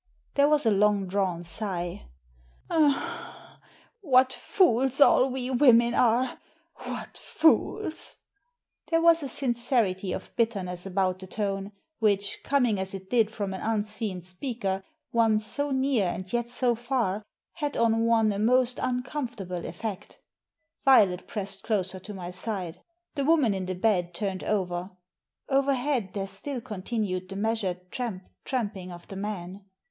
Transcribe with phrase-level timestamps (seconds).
[0.33, 2.07] There was a long drawn sigh.
[2.97, 6.39] '* What fools all we women are!
[6.77, 8.17] What fools!
[8.87, 13.61] There was a sincerity of bitterness about the tone, which, coming as it did from an
[13.61, 14.81] unseen speaker—
[15.21, 17.21] one so near and yet so far—
[17.61, 20.17] had on one a most un comfortable effect
[20.83, 22.81] Violet pressed closer to my side.
[23.13, 24.97] The woman in the bed turned over.
[25.47, 29.65] Overhead there still continued the measured tramp, tramping of the man.